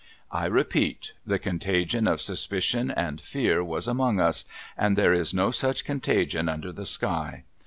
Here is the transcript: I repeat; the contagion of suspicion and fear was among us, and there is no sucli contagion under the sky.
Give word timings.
I 0.31 0.47
repeat; 0.47 1.13
the 1.27 1.37
contagion 1.37 2.07
of 2.07 2.21
suspicion 2.21 2.89
and 2.89 3.21
fear 3.21 3.63
was 3.63 3.87
among 3.87 4.19
us, 4.19 4.45
and 4.75 4.97
there 4.97 5.13
is 5.13 5.31
no 5.31 5.49
sucli 5.49 5.83
contagion 5.85 6.49
under 6.49 6.71
the 6.71 6.87
sky. 6.87 7.43